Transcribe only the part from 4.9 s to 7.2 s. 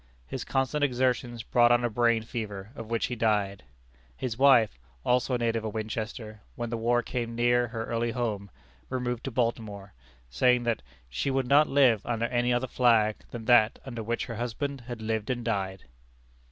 also a native of Winchester, when the war